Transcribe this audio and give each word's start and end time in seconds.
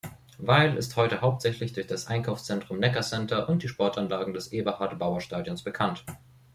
Weil 0.39 0.77
ist 0.77 0.95
heute 0.95 1.21
hauptsächlich 1.21 1.73
durch 1.73 1.85
das 1.85 2.07
Einkaufszentrum 2.07 2.79
Neckar-Center 2.79 3.47
und 3.47 3.61
die 3.61 3.67
Sportanlagen 3.67 4.33
des 4.33 4.51
Eberhard-Bauer-Stadions 4.51 5.61
bekannt. 5.63 6.03